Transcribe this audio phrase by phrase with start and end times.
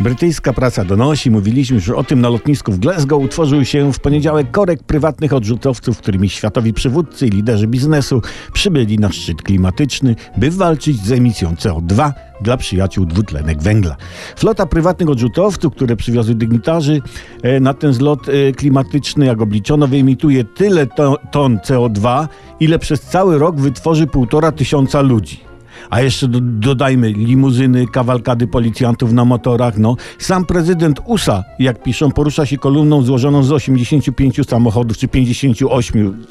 [0.00, 4.50] Brytyjska prasa donosi, mówiliśmy że o tym na lotnisku w Glasgow, utworzył się w poniedziałek
[4.50, 11.04] korek prywatnych odrzutowców, którymi światowi przywódcy i liderzy biznesu przybyli na szczyt klimatyczny, by walczyć
[11.04, 13.96] z emisją CO2 dla przyjaciół dwutlenek węgla.
[14.36, 17.02] Flota prywatnych odrzutowców, które przywiozły dygnitarzy
[17.42, 22.28] e, na ten zlot e, klimatyczny, jak obliczono, wyemituje tyle to, ton CO2,
[22.60, 25.49] ile przez cały rok wytworzy półtora tysiąca ludzi.
[25.90, 29.78] A jeszcze do, dodajmy limuzyny, kawalkady policjantów na motorach.
[29.78, 29.96] No.
[30.18, 36.24] Sam prezydent USA, jak piszą, porusza się kolumną złożoną z 85 samochodów czy 58.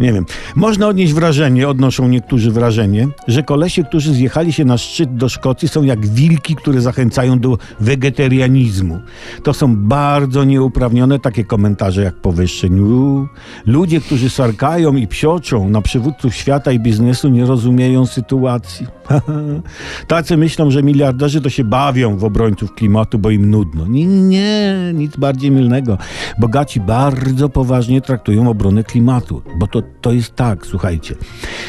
[0.00, 0.24] Nie wiem.
[0.56, 5.68] Można odnieść wrażenie, odnoszą niektórzy wrażenie, że kolesie, którzy zjechali się na szczyt do Szkocji
[5.68, 9.00] są jak wilki, które zachęcają do wegetarianizmu.
[9.42, 12.68] To są bardzo nieuprawnione takie komentarze jak powyższe.
[13.66, 18.65] Ludzie, którzy sarkają i psioczą na przywódców świata i biznesu nie rozumieją sytuacji.
[20.06, 23.86] Tacy myślą, że miliarderzy to się bawią w obrońców klimatu, bo im nudno.
[23.86, 25.98] Nie, nie, nic bardziej mylnego.
[26.38, 31.14] Bogaci bardzo poważnie traktują obronę klimatu, bo to, to jest tak, słuchajcie.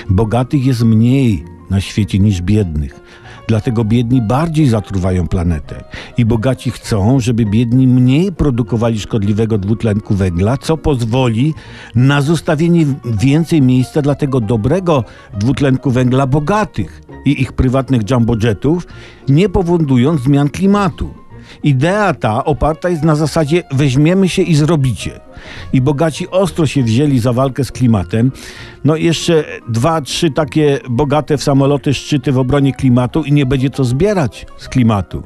[0.09, 2.99] Bogatych jest mniej na świecie niż biednych.
[3.47, 5.83] Dlatego biedni bardziej zatruwają planetę.
[6.17, 11.53] I bogaci chcą, żeby biedni mniej produkowali szkodliwego dwutlenku węgla, co pozwoli
[11.95, 18.87] na zostawienie więcej miejsca dla tego dobrego dwutlenku węgla bogatych i ich prywatnych jumbojetów,
[19.29, 21.26] nie powodując zmian klimatu.
[21.63, 25.19] Idea ta oparta jest na zasadzie weźmiemy się i zrobicie.
[25.73, 28.31] I bogaci ostro się wzięli za walkę z klimatem.
[28.85, 33.69] No jeszcze dwa, trzy takie bogate w samoloty szczyty w obronie klimatu i nie będzie
[33.69, 35.23] to zbierać z klimatu.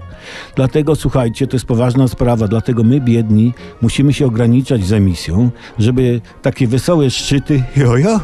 [0.55, 6.21] Dlatego słuchajcie, to jest poważna sprawa, dlatego my biedni musimy się ograniczać z emisją, żeby
[6.41, 8.19] takie wesołe szczyty jojo,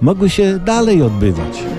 [0.00, 1.73] mogły się dalej odbywać.